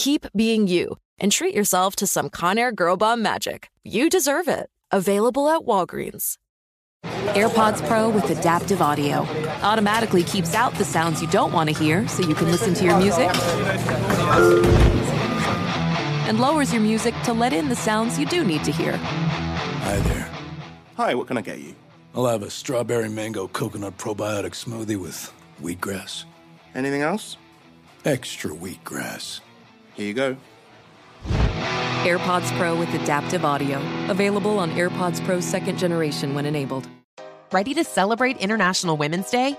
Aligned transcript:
keep 0.00 0.24
being 0.34 0.66
you 0.66 0.96
and 1.18 1.30
treat 1.30 1.54
yourself 1.54 1.94
to 1.94 2.06
some 2.06 2.30
Conair 2.30 2.74
Girl 2.74 2.96
Bomb 2.96 3.20
magic. 3.20 3.68
You 3.84 4.08
deserve 4.08 4.48
it. 4.48 4.70
Available 4.90 5.46
at 5.50 5.60
Walgreens. 5.60 6.38
AirPods 7.36 7.86
Pro 7.86 8.08
with 8.08 8.30
adaptive 8.30 8.80
audio 8.80 9.26
automatically 9.62 10.22
keeps 10.22 10.54
out 10.54 10.74
the 10.76 10.86
sounds 10.86 11.20
you 11.20 11.28
don't 11.28 11.52
want 11.52 11.68
to 11.68 11.74
hear 11.78 12.08
so 12.08 12.26
you 12.26 12.34
can 12.34 12.50
listen 12.50 12.72
to 12.74 12.84
your 12.84 12.98
music 12.98 13.28
and 16.28 16.40
lowers 16.40 16.72
your 16.72 16.82
music 16.82 17.14
to 17.24 17.34
let 17.34 17.52
in 17.52 17.68
the 17.68 17.76
sounds 17.76 18.18
you 18.18 18.24
do 18.24 18.42
need 18.42 18.64
to 18.64 18.72
hear. 18.72 18.96
Hi 18.96 19.98
there. 19.98 20.30
Hi, 20.96 21.14
what 21.14 21.26
can 21.26 21.36
I 21.36 21.42
get 21.42 21.58
you? 21.58 21.74
I'll 22.14 22.26
have 22.26 22.42
a 22.42 22.50
strawberry 22.50 23.10
mango 23.10 23.48
coconut 23.48 23.98
probiotic 23.98 24.54
smoothie 24.54 24.96
with 24.96 25.30
wheatgrass. 25.62 26.24
Anything 26.74 27.02
else? 27.02 27.36
Extra 28.06 28.50
wheatgrass. 28.50 29.40
Here 30.00 30.08
you 30.08 30.14
go. 30.14 30.36
AirPods 32.04 32.50
Pro 32.56 32.74
with 32.74 32.88
adaptive 32.94 33.44
audio. 33.44 33.78
Available 34.08 34.58
on 34.58 34.70
AirPods 34.70 35.22
Pro 35.26 35.40
second 35.40 35.78
generation 35.78 36.34
when 36.34 36.46
enabled. 36.46 36.88
Ready 37.52 37.74
to 37.74 37.84
celebrate 37.84 38.38
International 38.38 38.96
Women's 38.96 39.30
Day? 39.30 39.58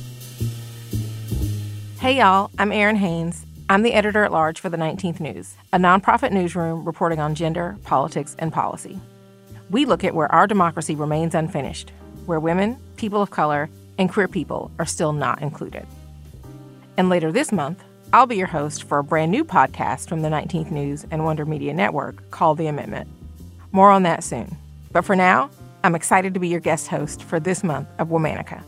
Hey, 2.01 2.17
y'all, 2.17 2.49
I'm 2.57 2.71
Errin 2.71 2.95
Haines. 2.95 3.45
I'm 3.69 3.83
the 3.83 3.93
editor 3.93 4.23
at 4.23 4.31
large 4.31 4.59
for 4.59 4.69
the 4.69 4.77
19th 4.77 5.19
News, 5.19 5.53
a 5.71 5.77
nonprofit 5.77 6.31
newsroom 6.31 6.83
reporting 6.83 7.19
on 7.19 7.35
gender, 7.35 7.77
politics, 7.83 8.35
and 8.39 8.51
policy. 8.51 8.99
We 9.69 9.85
look 9.85 10.03
at 10.03 10.15
where 10.15 10.31
our 10.31 10.47
democracy 10.47 10.95
remains 10.95 11.35
unfinished, 11.35 11.91
where 12.25 12.39
women, 12.39 12.75
people 12.97 13.21
of 13.21 13.29
color, 13.29 13.69
and 13.99 14.11
queer 14.11 14.27
people 14.27 14.71
are 14.79 14.85
still 14.87 15.13
not 15.13 15.43
included. 15.43 15.85
And 16.97 17.07
later 17.07 17.31
this 17.31 17.51
month, 17.51 17.83
I'll 18.11 18.25
be 18.25 18.35
your 18.35 18.47
host 18.47 18.81
for 18.85 18.97
a 18.97 19.03
brand 19.03 19.29
new 19.31 19.45
podcast 19.45 20.09
from 20.09 20.23
the 20.23 20.29
19th 20.29 20.71
News 20.71 21.05
and 21.11 21.23
Wonder 21.23 21.45
Media 21.45 21.71
Network 21.71 22.31
called 22.31 22.57
The 22.57 22.65
Amendment. 22.65 23.09
More 23.71 23.91
on 23.91 24.01
that 24.01 24.23
soon. 24.23 24.57
But 24.91 25.05
for 25.05 25.15
now, 25.15 25.51
I'm 25.83 25.93
excited 25.93 26.33
to 26.33 26.39
be 26.39 26.47
your 26.47 26.61
guest 26.61 26.87
host 26.87 27.21
for 27.21 27.39
this 27.39 27.63
month 27.63 27.87
of 27.99 28.07
Womanica. 28.07 28.63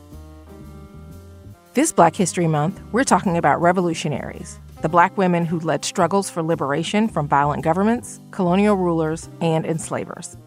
This 1.74 1.92
Black 1.92 2.16
History 2.16 2.46
Month, 2.46 2.80
we're 2.92 3.04
talking 3.04 3.36
about 3.36 3.60
revolutionaries, 3.60 4.60
the 4.84 4.90
black 4.90 5.18
women 5.18 5.44
who 5.44 5.60
led 5.60 5.84
struggles 5.84 6.30
for 6.30 6.44
liberation 6.44 7.08
from 7.08 7.28
violent 7.28 7.64
governments, 7.64 8.20
colonial 8.30 8.76
rulers, 8.76 9.28
and 9.42 9.66
enslavers. 9.66 10.38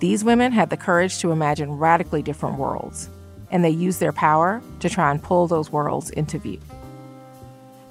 These 0.00 0.22
women 0.22 0.52
had 0.52 0.68
the 0.68 0.76
courage 0.76 1.18
to 1.20 1.32
imagine 1.32 1.78
radically 1.78 2.20
different 2.20 2.58
worlds, 2.58 3.08
and 3.50 3.64
they 3.64 3.70
used 3.70 4.00
their 4.00 4.12
power 4.12 4.60
to 4.80 4.90
try 4.90 5.10
and 5.10 5.22
pull 5.22 5.46
those 5.46 5.72
worlds 5.72 6.10
into 6.10 6.38
view. 6.38 6.60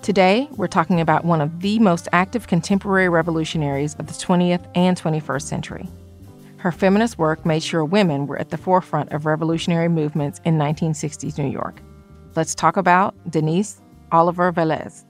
Today, 0.03 0.47
we're 0.51 0.67
talking 0.67 1.01
about 1.01 1.25
one 1.25 1.41
of 1.41 1.61
the 1.61 1.79
most 1.79 2.07
active 2.13 2.45
contemporary 2.45 3.09
revolutionaries 3.09 3.95
of 3.95 4.05
the 4.05 4.13
20th 4.13 4.63
and 4.75 4.95
21st 4.95 5.41
century. 5.41 5.89
Her 6.57 6.71
feminist 6.71 7.17
work 7.17 7.47
made 7.47 7.63
sure 7.63 7.83
women 7.83 8.27
were 8.27 8.37
at 8.37 8.51
the 8.51 8.59
forefront 8.59 9.11
of 9.11 9.25
revolutionary 9.25 9.89
movements 9.89 10.39
in 10.45 10.59
1960s 10.59 11.39
New 11.39 11.49
York. 11.49 11.81
Let's 12.35 12.53
talk 12.53 12.75
about 12.75 13.15
Denise 13.31 13.81
Oliver 14.11 14.51
Velez. 14.51 15.05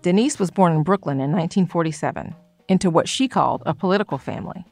Denise 0.00 0.38
was 0.38 0.50
born 0.50 0.72
in 0.72 0.82
Brooklyn 0.82 1.18
in 1.18 1.30
1947 1.30 2.34
into 2.68 2.88
what 2.88 3.06
she 3.06 3.28
called 3.28 3.62
a 3.66 3.74
political 3.74 4.16
family. 4.16 4.64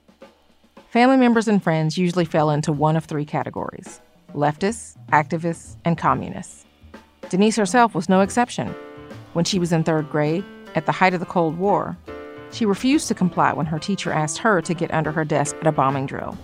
Family 0.89 1.19
members 1.19 1.47
and 1.47 1.63
friends 1.63 1.99
usually 1.99 2.25
fell 2.25 2.49
into 2.49 2.73
one 2.73 2.97
of 2.97 3.05
three 3.05 3.27
categories 3.27 4.01
leftists, 4.35 4.97
activists, 5.13 5.77
and 5.85 5.99
communists. 5.99 6.65
Denise 7.29 7.57
herself 7.57 7.95
was 7.95 8.09
no 8.09 8.23
exception. 8.23 8.69
When 9.35 9.45
she 9.45 9.59
was 9.59 9.71
in 9.71 9.85
third 9.85 10.11
grade, 10.11 10.45
at 10.75 10.87
the 10.87 10.93
height 10.93 11.13
of 11.13 11.21
the 11.21 11.27
Cold 11.27 11.59
War, 11.59 11.99
she 12.53 12.65
refused 12.65 13.07
to 13.09 13.15
comply 13.15 13.53
when 13.53 13.67
her 13.67 13.79
teacher 13.79 14.13
asked 14.13 14.39
her 14.39 14.63
to 14.63 14.73
get 14.73 14.95
under 14.95 15.13
her 15.13 15.27
desk 15.27 15.57
at 15.61 15.67
a 15.67 15.73
bombing 15.73 16.07
drill. 16.07 16.39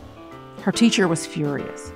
Her 0.60 0.72
teacher 0.72 1.08
was 1.08 1.26
furious. 1.26 1.90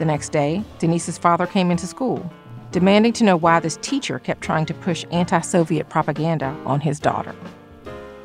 The 0.00 0.06
next 0.06 0.30
day, 0.30 0.64
Denise's 0.78 1.18
father 1.18 1.46
came 1.46 1.70
into 1.70 1.86
school, 1.86 2.32
demanding 2.72 3.12
to 3.12 3.22
know 3.22 3.36
why 3.36 3.60
this 3.60 3.78
teacher 3.82 4.18
kept 4.18 4.40
trying 4.40 4.64
to 4.64 4.72
push 4.72 5.04
anti 5.10 5.40
Soviet 5.42 5.90
propaganda 5.90 6.56
on 6.64 6.80
his 6.80 6.98
daughter. 6.98 7.34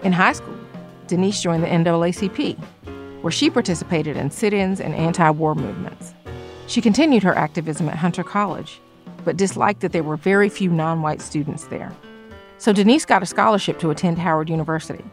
In 0.01 0.13
high 0.13 0.31
school, 0.31 0.55
Denise 1.07 1.41
joined 1.41 1.63
the 1.63 1.67
NAACP, 1.67 2.57
where 3.21 3.31
she 3.31 3.49
participated 3.49 4.15
in 4.15 4.31
sit 4.31 4.53
ins 4.53 4.79
and 4.79 4.95
anti 4.95 5.29
war 5.31 5.53
movements. 5.53 6.13
She 6.67 6.79
continued 6.79 7.23
her 7.23 7.35
activism 7.37 7.89
at 7.89 7.97
Hunter 7.97 8.23
College, 8.23 8.79
but 9.25 9.35
disliked 9.35 9.81
that 9.81 9.91
there 9.91 10.01
were 10.01 10.15
very 10.15 10.47
few 10.47 10.69
non 10.69 11.01
white 11.01 11.19
students 11.19 11.65
there. 11.65 11.91
So 12.57 12.71
Denise 12.71 13.03
got 13.03 13.21
a 13.21 13.25
scholarship 13.25 13.79
to 13.79 13.89
attend 13.89 14.17
Howard 14.17 14.49
University. 14.49 15.03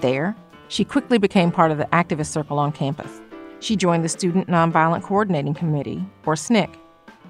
There, 0.00 0.34
she 0.66 0.84
quickly 0.84 1.18
became 1.18 1.52
part 1.52 1.70
of 1.70 1.78
the 1.78 1.86
activist 1.92 2.32
circle 2.32 2.58
on 2.58 2.72
campus. 2.72 3.20
She 3.62 3.76
joined 3.76 4.02
the 4.02 4.08
Student 4.08 4.48
Nonviolent 4.48 5.04
Coordinating 5.04 5.54
Committee, 5.54 6.04
or 6.26 6.34
SNCC, 6.34 6.74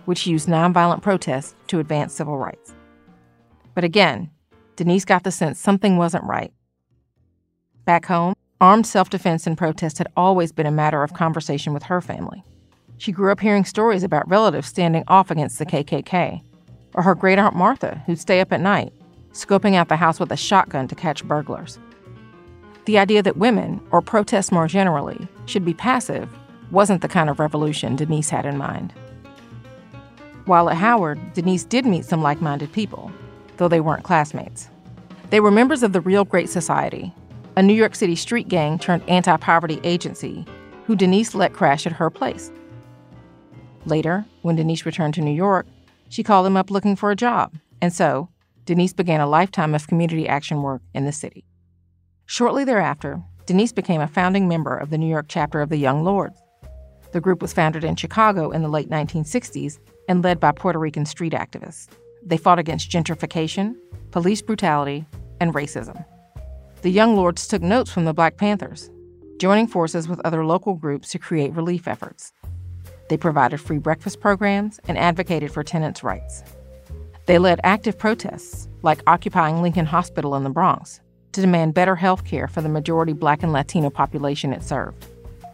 which 0.06 0.26
used 0.26 0.48
nonviolent 0.48 1.02
protests 1.02 1.54
to 1.66 1.78
advance 1.78 2.14
civil 2.14 2.38
rights. 2.38 2.72
But 3.74 3.84
again, 3.84 4.30
Denise 4.76 5.04
got 5.04 5.24
the 5.24 5.30
sense 5.30 5.60
something 5.60 5.98
wasn't 5.98 6.24
right. 6.24 6.50
Back 7.84 8.06
home, 8.06 8.32
armed 8.62 8.86
self 8.86 9.10
defense 9.10 9.46
and 9.46 9.58
protest 9.58 9.98
had 9.98 10.08
always 10.16 10.52
been 10.52 10.64
a 10.64 10.70
matter 10.70 11.02
of 11.02 11.12
conversation 11.12 11.74
with 11.74 11.82
her 11.82 12.00
family. 12.00 12.42
She 12.96 13.12
grew 13.12 13.30
up 13.30 13.40
hearing 13.40 13.66
stories 13.66 14.02
about 14.02 14.26
relatives 14.26 14.68
standing 14.68 15.04
off 15.08 15.30
against 15.30 15.58
the 15.58 15.66
KKK, 15.66 16.40
or 16.94 17.02
her 17.02 17.14
great 17.14 17.38
aunt 17.38 17.54
Martha, 17.54 18.02
who'd 18.06 18.18
stay 18.18 18.40
up 18.40 18.54
at 18.54 18.60
night, 18.62 18.94
scoping 19.34 19.74
out 19.74 19.88
the 19.88 19.96
house 19.96 20.18
with 20.18 20.32
a 20.32 20.36
shotgun 20.38 20.88
to 20.88 20.94
catch 20.94 21.26
burglars. 21.26 21.78
The 22.86 22.96
idea 22.96 23.22
that 23.22 23.36
women, 23.36 23.82
or 23.90 24.00
protests 24.00 24.50
more 24.50 24.66
generally, 24.66 25.28
should 25.46 25.64
be 25.64 25.74
passive 25.74 26.28
wasn't 26.70 27.02
the 27.02 27.08
kind 27.08 27.28
of 27.28 27.38
revolution 27.38 27.96
Denise 27.96 28.30
had 28.30 28.46
in 28.46 28.56
mind. 28.56 28.92
While 30.46 30.70
at 30.70 30.76
Howard, 30.76 31.34
Denise 31.34 31.64
did 31.64 31.86
meet 31.86 32.04
some 32.04 32.22
like 32.22 32.40
minded 32.40 32.72
people, 32.72 33.12
though 33.58 33.68
they 33.68 33.80
weren't 33.80 34.04
classmates. 34.04 34.68
They 35.30 35.40
were 35.40 35.50
members 35.50 35.82
of 35.82 35.92
the 35.92 36.00
Real 36.00 36.24
Great 36.24 36.48
Society, 36.48 37.12
a 37.56 37.62
New 37.62 37.74
York 37.74 37.94
City 37.94 38.16
street 38.16 38.48
gang 38.48 38.78
turned 38.78 39.08
anti 39.08 39.36
poverty 39.36 39.80
agency 39.84 40.44
who 40.86 40.96
Denise 40.96 41.34
let 41.34 41.52
crash 41.52 41.86
at 41.86 41.92
her 41.92 42.10
place. 42.10 42.50
Later, 43.84 44.24
when 44.42 44.56
Denise 44.56 44.86
returned 44.86 45.14
to 45.14 45.20
New 45.20 45.34
York, 45.34 45.66
she 46.08 46.22
called 46.22 46.46
them 46.46 46.56
up 46.56 46.70
looking 46.70 46.96
for 46.96 47.10
a 47.10 47.16
job, 47.16 47.54
and 47.80 47.92
so 47.92 48.28
Denise 48.64 48.92
began 48.92 49.20
a 49.20 49.26
lifetime 49.26 49.74
of 49.74 49.86
community 49.86 50.28
action 50.28 50.62
work 50.62 50.82
in 50.94 51.04
the 51.04 51.12
city. 51.12 51.44
Shortly 52.26 52.64
thereafter, 52.64 53.22
Denise 53.46 53.72
became 53.72 54.00
a 54.00 54.06
founding 54.06 54.46
member 54.46 54.76
of 54.76 54.90
the 54.90 54.98
New 54.98 55.08
York 55.08 55.26
chapter 55.28 55.60
of 55.60 55.68
the 55.68 55.76
Young 55.76 56.04
Lords. 56.04 56.40
The 57.12 57.20
group 57.20 57.42
was 57.42 57.52
founded 57.52 57.82
in 57.82 57.96
Chicago 57.96 58.50
in 58.50 58.62
the 58.62 58.68
late 58.68 58.88
1960s 58.88 59.78
and 60.08 60.22
led 60.22 60.38
by 60.38 60.52
Puerto 60.52 60.78
Rican 60.78 61.04
street 61.04 61.32
activists. 61.32 61.88
They 62.24 62.36
fought 62.36 62.60
against 62.60 62.90
gentrification, 62.90 63.74
police 64.12 64.42
brutality, 64.42 65.04
and 65.40 65.52
racism. 65.54 66.04
The 66.82 66.90
Young 66.90 67.16
Lords 67.16 67.48
took 67.48 67.62
notes 67.62 67.90
from 67.90 68.04
the 68.04 68.14
Black 68.14 68.36
Panthers, 68.36 68.90
joining 69.38 69.66
forces 69.66 70.06
with 70.06 70.20
other 70.24 70.44
local 70.44 70.74
groups 70.74 71.10
to 71.10 71.18
create 71.18 71.52
relief 71.52 71.88
efforts. 71.88 72.32
They 73.08 73.16
provided 73.16 73.58
free 73.60 73.78
breakfast 73.78 74.20
programs 74.20 74.78
and 74.86 74.96
advocated 74.96 75.52
for 75.52 75.64
tenants' 75.64 76.04
rights. 76.04 76.44
They 77.26 77.38
led 77.38 77.60
active 77.64 77.98
protests, 77.98 78.68
like 78.82 79.02
occupying 79.08 79.62
Lincoln 79.62 79.86
Hospital 79.86 80.36
in 80.36 80.44
the 80.44 80.50
Bronx, 80.50 81.00
to 81.32 81.40
demand 81.40 81.74
better 81.74 81.96
health 81.96 82.24
care 82.24 82.48
for 82.48 82.60
the 82.60 82.68
majority 82.68 83.12
black 83.12 83.42
and 83.42 83.52
Latino 83.52 83.90
population 83.90 84.52
it 84.52 84.62
served. 84.62 85.06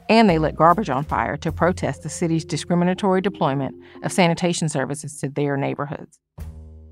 And 0.08 0.28
they 0.28 0.38
lit 0.38 0.56
garbage 0.56 0.90
on 0.90 1.04
fire 1.04 1.36
to 1.38 1.52
protest 1.52 2.02
the 2.02 2.08
city's 2.08 2.44
discriminatory 2.44 3.20
deployment 3.20 3.74
of 4.02 4.12
sanitation 4.12 4.68
services 4.68 5.18
to 5.20 5.28
their 5.28 5.56
neighborhoods. 5.56 6.18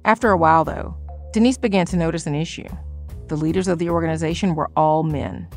After 0.04 0.30
a 0.30 0.36
while, 0.36 0.64
though, 0.64 0.96
Denise 1.32 1.58
began 1.58 1.86
to 1.86 1.96
notice 1.96 2.26
an 2.26 2.34
issue. 2.34 2.68
The 3.28 3.36
leaders 3.36 3.68
of 3.68 3.78
the 3.78 3.90
organization 3.90 4.54
were 4.54 4.70
all 4.76 5.02
men, 5.02 5.48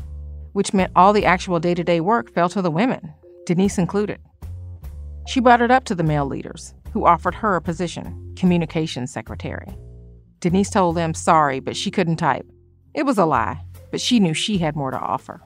which 0.52 0.74
meant 0.74 0.92
all 0.96 1.12
the 1.12 1.24
actual 1.24 1.60
day 1.60 1.74
to 1.74 1.84
day 1.84 2.00
work 2.00 2.32
fell 2.32 2.48
to 2.48 2.62
the 2.62 2.70
women, 2.70 3.12
Denise 3.46 3.78
included. 3.78 4.18
She 5.26 5.40
brought 5.40 5.62
it 5.62 5.70
up 5.70 5.84
to 5.84 5.94
the 5.94 6.02
male 6.02 6.26
leaders, 6.26 6.74
who 6.92 7.06
offered 7.06 7.34
her 7.36 7.54
a 7.54 7.62
position, 7.62 8.34
communications 8.36 9.12
secretary. 9.12 9.76
Denise 10.40 10.70
told 10.70 10.96
them 10.96 11.14
sorry, 11.14 11.60
but 11.60 11.76
she 11.76 11.90
couldn't 11.90 12.16
type. 12.16 12.46
It 12.94 13.04
was 13.04 13.18
a 13.18 13.24
lie, 13.24 13.64
but 13.90 14.00
she 14.00 14.20
knew 14.20 14.34
she 14.34 14.58
had 14.58 14.74
more 14.74 14.90
to 14.90 14.98
offer. 14.98 15.40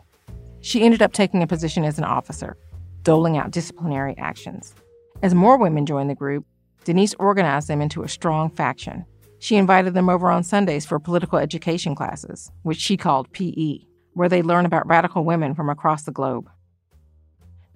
She 0.61 0.83
ended 0.83 1.03
up 1.03 1.13
taking 1.13 1.43
a 1.43 1.47
position 1.47 1.85
as 1.85 1.99
an 1.99 2.05
officer, 2.05 2.57
doling 3.03 3.37
out 3.37 3.51
disciplinary 3.51 4.17
actions. 4.17 4.75
As 5.23 5.35
more 5.35 5.59
women 5.59 5.85
joined 5.85 6.09
the 6.09 6.15
group, 6.15 6.47
Denise 6.85 7.15
organized 7.19 7.69
them 7.69 7.81
into 7.81 8.03
a 8.03 8.09
strong 8.09 8.51
faction. 8.51 9.05
She 9.39 9.57
invited 9.57 9.93
them 9.93 10.09
over 10.09 10.31
on 10.31 10.43
Sundays 10.43 10.87
for 10.87 10.99
political 10.99 11.39
education 11.39 11.95
classes, 11.95 12.51
which 12.63 12.79
she 12.79 12.97
called 12.97 13.33
PE, 13.33 13.81
where 14.15 14.29
they 14.29 14.43
learn 14.43 14.65
about 14.65 14.87
radical 14.87 15.25
women 15.25 15.55
from 15.55 15.69
across 15.69 16.05
the 16.05 16.13
globe. 16.13 16.49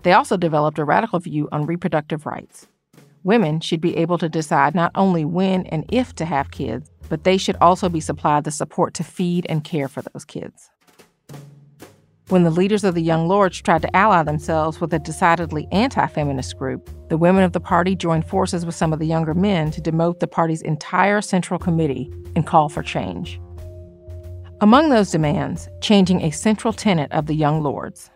They 0.03 0.13
also 0.13 0.37
developed 0.37 0.79
a 0.79 0.85
radical 0.85 1.19
view 1.19 1.49
on 1.53 1.67
reproductive 1.67 2.25
rights. 2.25 2.69
Women 3.23 3.61
should 3.61 3.83
be 3.83 3.97
able 3.97 4.17
to 4.19 4.29
decide 4.29 4.75
not 4.75 4.93
only 4.95 5.25
when 5.25 5.67
and 5.67 5.85
if 5.91 6.15
to 6.15 6.25
have 6.25 6.51
kids, 6.51 6.91
but 7.09 7.25
they 7.25 7.37
should 7.37 7.57
also 7.61 7.89
be 7.89 8.01
supplied 8.01 8.45
the 8.45 8.51
support 8.51 8.95
to 8.95 9.05
feed 9.05 9.47
and 9.49 9.65
care 9.65 9.89
for 9.89 10.03
those 10.03 10.25
kids. 10.25 10.71
When 12.29 12.45
the 12.45 12.51
leaders 12.51 12.85
of 12.85 12.95
the 12.95 13.03
Young 13.03 13.27
Lords 13.27 13.63
tried 13.63 13.81
to 13.81 13.97
ally 13.97 14.23
themselves 14.23 14.83
with 14.83 14.93
a 14.93 14.99
decidedly 14.99 15.67
anti 15.73 16.07
feminist 16.09 16.59
group, 16.59 16.91
the 17.09 17.17
women 17.17 17.43
of 17.43 17.55
the 17.55 17.61
party 17.61 17.97
joined 17.97 18.27
forces 18.27 18.67
with 18.67 18.75
some 18.75 18.93
of 18.93 18.99
the 18.99 19.07
younger 19.07 19.33
men 19.33 19.71
to 19.71 19.81
demote 19.81 20.21
the 20.21 20.27
party's 20.27 20.61
entire 20.61 21.23
central 21.23 21.59
committee 21.59 22.13
and 22.37 22.47
call 22.47 22.69
for 22.69 22.83
change. 22.83 23.41
Among 24.61 24.91
those 24.91 25.11
demands, 25.11 25.71
changing 25.81 26.21
a 26.21 26.31
central 26.31 26.75
tenet 26.75 27.11
of 27.13 27.27
the 27.27 27.35
Young 27.35 27.63
Lords. 27.63 28.11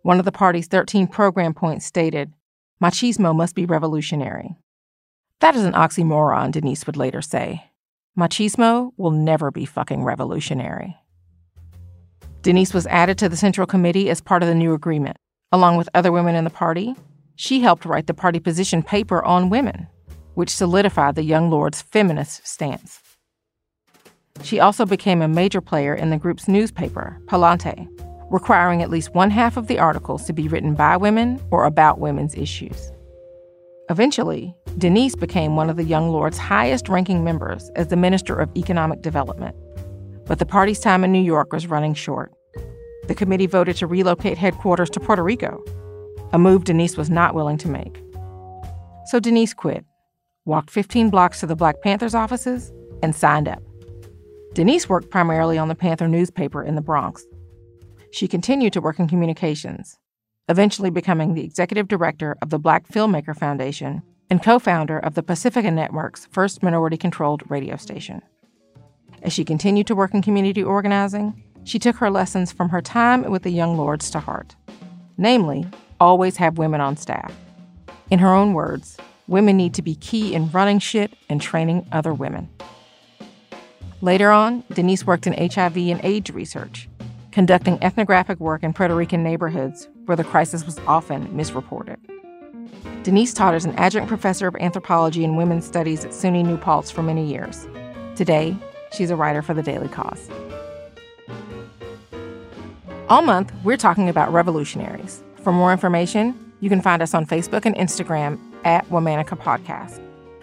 One 0.00 0.18
of 0.18 0.24
the 0.24 0.32
party's 0.32 0.66
13 0.68 1.06
program 1.06 1.52
points 1.52 1.84
stated 1.84 2.32
machismo 2.82 3.36
must 3.36 3.54
be 3.54 3.66
revolutionary. 3.66 4.56
That 5.40 5.56
is 5.56 5.64
an 5.64 5.74
oxymoron, 5.74 6.52
Denise 6.52 6.86
would 6.86 6.96
later 6.96 7.20
say. 7.20 7.71
Machismo 8.18 8.92
will 8.98 9.10
never 9.10 9.50
be 9.50 9.64
fucking 9.64 10.04
revolutionary. 10.04 10.96
Denise 12.42 12.74
was 12.74 12.86
added 12.88 13.16
to 13.18 13.28
the 13.28 13.36
Central 13.36 13.66
Committee 13.66 14.10
as 14.10 14.20
part 14.20 14.42
of 14.42 14.48
the 14.48 14.54
new 14.54 14.74
agreement. 14.74 15.16
Along 15.50 15.76
with 15.76 15.88
other 15.94 16.12
women 16.12 16.34
in 16.34 16.44
the 16.44 16.50
party, 16.50 16.94
she 17.36 17.60
helped 17.60 17.84
write 17.84 18.06
the 18.06 18.14
party 18.14 18.38
position 18.38 18.82
paper 18.82 19.24
on 19.24 19.48
women, 19.48 19.86
which 20.34 20.50
solidified 20.50 21.14
the 21.14 21.22
Young 21.22 21.50
Lords' 21.50 21.80
feminist 21.80 22.46
stance. 22.46 23.00
She 24.42 24.60
also 24.60 24.84
became 24.84 25.22
a 25.22 25.28
major 25.28 25.60
player 25.60 25.94
in 25.94 26.10
the 26.10 26.18
group's 26.18 26.48
newspaper, 26.48 27.18
Palante, 27.26 27.88
requiring 28.30 28.82
at 28.82 28.90
least 28.90 29.14
one 29.14 29.30
half 29.30 29.56
of 29.56 29.68
the 29.68 29.78
articles 29.78 30.24
to 30.26 30.32
be 30.32 30.48
written 30.48 30.74
by 30.74 30.96
women 30.96 31.40
or 31.50 31.64
about 31.64 31.98
women's 31.98 32.34
issues. 32.34 32.90
Eventually, 33.88 34.54
Denise 34.78 35.14
became 35.14 35.56
one 35.56 35.68
of 35.68 35.76
the 35.76 35.84
Young 35.84 36.10
Lords' 36.10 36.38
highest 36.38 36.88
ranking 36.88 37.22
members 37.24 37.70
as 37.76 37.88
the 37.88 37.96
Minister 37.96 38.34
of 38.38 38.50
Economic 38.56 39.02
Development. 39.02 39.54
But 40.26 40.38
the 40.38 40.46
party's 40.46 40.80
time 40.80 41.04
in 41.04 41.12
New 41.12 41.22
York 41.22 41.52
was 41.52 41.66
running 41.66 41.94
short. 41.94 42.32
The 43.08 43.14
committee 43.14 43.46
voted 43.46 43.76
to 43.76 43.86
relocate 43.86 44.38
headquarters 44.38 44.90
to 44.90 45.00
Puerto 45.00 45.22
Rico, 45.22 45.62
a 46.32 46.38
move 46.38 46.64
Denise 46.64 46.96
was 46.96 47.10
not 47.10 47.34
willing 47.34 47.58
to 47.58 47.68
make. 47.68 48.02
So 49.06 49.20
Denise 49.20 49.52
quit, 49.52 49.84
walked 50.44 50.70
15 50.70 51.10
blocks 51.10 51.40
to 51.40 51.46
the 51.46 51.56
Black 51.56 51.82
Panthers 51.82 52.14
offices, 52.14 52.72
and 53.02 53.14
signed 53.14 53.48
up. 53.48 53.62
Denise 54.54 54.88
worked 54.88 55.10
primarily 55.10 55.58
on 55.58 55.68
the 55.68 55.74
Panther 55.74 56.08
newspaper 56.08 56.62
in 56.62 56.76
the 56.76 56.80
Bronx, 56.80 57.26
she 58.12 58.28
continued 58.28 58.74
to 58.74 58.80
work 58.82 58.98
in 58.98 59.08
communications, 59.08 59.98
eventually 60.46 60.90
becoming 60.90 61.32
the 61.32 61.44
executive 61.44 61.88
director 61.88 62.36
of 62.42 62.50
the 62.50 62.58
Black 62.58 62.86
Filmmaker 62.86 63.34
Foundation 63.34 64.02
and 64.32 64.42
co 64.42 64.58
founder 64.58 64.98
of 64.98 65.14
the 65.14 65.22
Pacifica 65.22 65.70
Network's 65.70 66.26
first 66.30 66.62
minority 66.62 66.96
controlled 66.96 67.42
radio 67.50 67.76
station. 67.76 68.22
As 69.20 69.30
she 69.30 69.44
continued 69.44 69.86
to 69.88 69.94
work 69.94 70.14
in 70.14 70.22
community 70.22 70.62
organizing, 70.62 71.42
she 71.64 71.78
took 71.78 71.96
her 71.96 72.10
lessons 72.10 72.50
from 72.50 72.70
her 72.70 72.80
time 72.80 73.30
with 73.30 73.42
the 73.42 73.50
Young 73.50 73.76
Lords 73.76 74.10
to 74.12 74.20
heart. 74.20 74.56
Namely, 75.18 75.66
always 76.00 76.38
have 76.38 76.56
women 76.56 76.80
on 76.80 76.96
staff. 76.96 77.30
In 78.08 78.20
her 78.20 78.32
own 78.32 78.54
words, 78.54 78.96
women 79.26 79.58
need 79.58 79.74
to 79.74 79.82
be 79.82 79.96
key 79.96 80.32
in 80.32 80.50
running 80.50 80.78
shit 80.78 81.12
and 81.28 81.38
training 81.38 81.86
other 81.92 82.14
women. 82.14 82.48
Later 84.00 84.30
on, 84.30 84.64
Denise 84.72 85.06
worked 85.06 85.26
in 85.26 85.34
HIV 85.34 85.76
and 85.76 86.02
AIDS 86.02 86.30
research 86.30 86.88
conducting 87.32 87.82
ethnographic 87.82 88.40
work 88.40 88.62
in 88.62 88.72
Puerto 88.72 88.94
Rican 88.94 89.22
neighborhoods 89.22 89.88
where 90.06 90.16
the 90.16 90.24
crisis 90.24 90.64
was 90.64 90.78
often 90.86 91.36
misreported. 91.36 91.98
Denise 93.02 93.34
Todd 93.34 93.56
is 93.56 93.64
an 93.64 93.74
adjunct 93.74 94.06
professor 94.06 94.46
of 94.46 94.54
anthropology 94.60 95.24
and 95.24 95.36
women's 95.36 95.66
studies 95.66 96.04
at 96.04 96.12
SUNY 96.12 96.44
New 96.44 96.56
Paltz 96.56 96.88
for 96.88 97.02
many 97.02 97.26
years. 97.26 97.66
Today, 98.14 98.56
she's 98.92 99.10
a 99.10 99.16
writer 99.16 99.42
for 99.42 99.54
the 99.54 99.62
Daily 99.62 99.88
Kos. 99.88 100.28
All 103.08 103.22
month, 103.22 103.52
we're 103.64 103.76
talking 103.76 104.08
about 104.08 104.32
revolutionaries. 104.32 105.20
For 105.42 105.52
more 105.52 105.72
information, 105.72 106.52
you 106.60 106.68
can 106.68 106.80
find 106.80 107.02
us 107.02 107.12
on 107.12 107.26
Facebook 107.26 107.66
and 107.66 107.74
Instagram 107.74 108.38
at 108.64 108.88
Womanica 108.88 109.36
Podcast. 109.36 110.00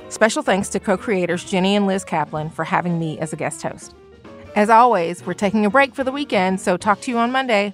Special 0.10 0.44
thanks 0.44 0.68
to 0.70 0.82
co 0.82 0.98
creators 0.98 1.46
Jenny 1.46 1.78
and 1.78 1.88
Liz 1.88 2.04
Kaplan 2.04 2.50
for 2.50 2.66
having 2.66 3.00
me 3.00 3.18
as 3.20 3.32
a 3.32 3.38
guest 3.38 3.62
host. 3.63 3.96
As 4.58 4.70
always, 4.70 5.25
we're 5.25 5.34
taking 5.34 5.66
a 5.66 5.70
break 5.70 5.96
for 5.96 6.04
the 6.04 6.12
weekend, 6.12 6.60
so 6.60 6.75
talk 6.75 7.00
to 7.01 7.12
you 7.12 7.18
on 7.18 7.32
Monday. 7.32 7.74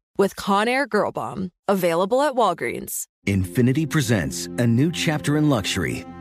with 0.17 0.35
Conair 0.35 0.87
Girl 0.87 1.11
Bomb. 1.11 1.51
Available 1.67 2.21
at 2.21 2.33
Walgreens. 2.33 3.07
Infiniti 3.27 3.89
presents 3.89 4.47
a 4.57 4.65
new 4.65 4.91
chapter 4.91 5.37
in 5.37 5.49
luxury, 5.49 6.05